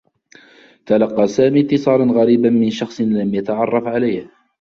تلقّى 0.85 1.27
سامي 1.27 1.61
اتّصالا 1.61 2.13
غريبا 2.13 2.49
من 2.49 2.69
شخص 2.69 3.01
لم 3.01 3.35
يتعرّف 3.35 3.87
عليه. 3.87 4.29